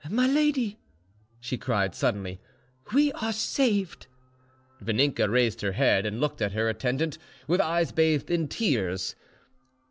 "My 0.09 0.25
lady," 0.25 0.79
she 1.39 1.59
cried 1.59 1.93
suddenly, 1.93 2.39
"we 2.91 3.11
are 3.11 3.31
saved." 3.31 4.07
Vaninka 4.81 5.29
raised 5.29 5.61
her 5.61 5.73
head 5.73 6.07
and 6.07 6.19
looked 6.19 6.41
at 6.41 6.53
her 6.53 6.67
attendant 6.69 7.19
with 7.47 7.59
her 7.59 7.67
eyes 7.67 7.91
bathed 7.91 8.31
in 8.31 8.47
tears. 8.47 9.13